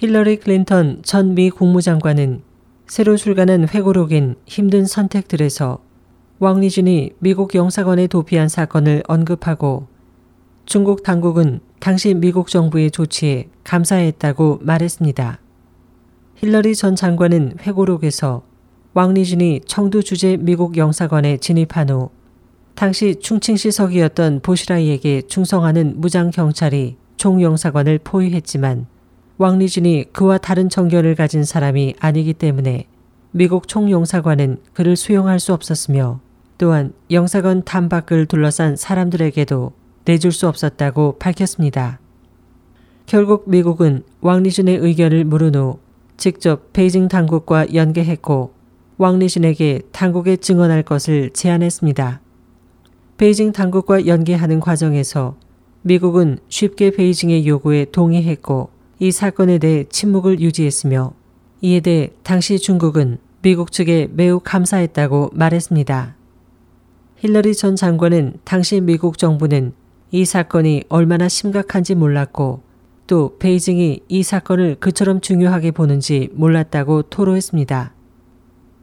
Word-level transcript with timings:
힐러리 0.00 0.36
클린턴 0.36 1.02
전 1.02 1.34
미 1.34 1.50
국무장관은 1.50 2.42
새로 2.86 3.16
출간한 3.16 3.68
회고록인 3.68 4.36
힘든 4.46 4.86
선택들에서 4.86 5.80
왕리쥔이 6.38 7.14
미국 7.18 7.56
영사관에 7.56 8.06
도피한 8.06 8.48
사건을 8.48 9.02
언급하고 9.08 9.88
중국 10.66 11.02
당국은 11.02 11.58
당시 11.80 12.14
미국 12.14 12.46
정부의 12.46 12.92
조치에 12.92 13.48
감사했다고 13.64 14.60
말했습니다. 14.62 15.40
힐러리 16.36 16.76
전 16.76 16.94
장관은 16.94 17.56
회고록에서 17.60 18.44
왕리쥔이 18.94 19.62
청두 19.66 20.04
주재 20.04 20.36
미국 20.36 20.76
영사관에 20.76 21.38
진입한 21.38 21.90
후 21.90 22.10
당시 22.76 23.16
충칭시 23.18 23.72
서기였던 23.72 24.42
보시라이에게 24.42 25.22
충성하는 25.22 25.94
무장 25.96 26.30
경찰이 26.30 26.96
총영사관을 27.16 27.98
포위했지만 28.04 28.86
왕리준이 29.38 30.06
그와 30.12 30.38
다른 30.38 30.68
정견을 30.68 31.14
가진 31.14 31.44
사람이 31.44 31.94
아니기 32.00 32.34
때문에 32.34 32.86
미국 33.30 33.68
총영사관은 33.68 34.58
그를 34.72 34.96
수용할 34.96 35.38
수 35.38 35.52
없었으며 35.52 36.20
또한 36.58 36.92
영사관 37.12 37.62
탐밖을 37.62 38.26
둘러싼 38.26 38.74
사람들에게도 38.74 39.72
내줄 40.06 40.32
수 40.32 40.48
없었다고 40.48 41.18
밝혔습니다. 41.20 42.00
결국 43.06 43.48
미국은 43.48 44.02
왕리준의 44.22 44.78
의견을 44.78 45.24
물은 45.24 45.54
후 45.54 45.78
직접 46.16 46.72
베이징 46.72 47.06
당국과 47.06 47.74
연계했고 47.74 48.52
왕리준에게 48.96 49.82
당국에 49.92 50.36
증언할 50.36 50.82
것을 50.82 51.30
제안했습니다. 51.30 52.20
베이징 53.18 53.52
당국과 53.52 54.06
연계하는 54.06 54.58
과정에서 54.58 55.36
미국은 55.82 56.38
쉽게 56.48 56.90
베이징의 56.90 57.46
요구에 57.46 57.84
동의했고 57.92 58.70
이 59.00 59.12
사건에 59.12 59.58
대해 59.58 59.84
침묵을 59.88 60.40
유지했으며 60.40 61.12
이에 61.60 61.80
대해 61.80 62.10
당시 62.24 62.58
중국은 62.58 63.18
미국 63.42 63.70
측에 63.70 64.08
매우 64.12 64.40
감사했다고 64.40 65.30
말했습니다. 65.34 66.16
힐러리 67.16 67.54
전 67.54 67.76
장관은 67.76 68.38
당시 68.44 68.80
미국 68.80 69.18
정부는 69.18 69.72
이 70.10 70.24
사건이 70.24 70.84
얼마나 70.88 71.28
심각한지 71.28 71.94
몰랐고 71.94 72.62
또 73.06 73.36
베이징이 73.38 74.00
이 74.08 74.22
사건을 74.22 74.76
그처럼 74.80 75.20
중요하게 75.20 75.70
보는지 75.70 76.30
몰랐다고 76.32 77.02
토로했습니다. 77.02 77.94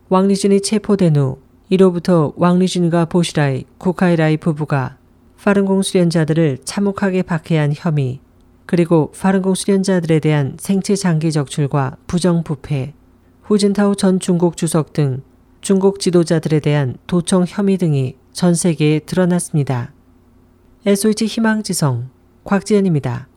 왕리준이 0.10 0.62
체포된 0.62 1.16
후 1.18 1.40
이로부터 1.70 2.34
왕리준과 2.38 3.06
보시라이, 3.06 3.66
쿠카이라이 3.78 4.38
부부가 4.38 4.98
파른공 5.44 5.84
수련자들을 5.84 6.60
참혹하게 6.64 7.22
박해한 7.22 7.74
혐의, 7.76 8.20
그리고 8.66 9.12
파른공 9.12 9.56
수련자들에 9.56 10.20
대한 10.20 10.58
생체 10.60 10.96
장기 10.96 11.32
적출과 11.32 11.98
부정부패, 12.08 12.94
후진타오 13.44 13.96
전 13.96 14.20
중국 14.20 14.58
주석 14.58 14.94
등 14.94 15.22
중국 15.62 16.00
지도자들에 16.00 16.60
대한 16.60 16.98
도청 17.08 17.46
혐의 17.48 17.78
등이 17.78 18.16
전 18.34 18.54
세계에 18.56 19.00
드러났습니다. 19.00 19.94
SOH 20.86 21.26
희망지성 21.26 22.10
곽지연입니다. 22.44 23.28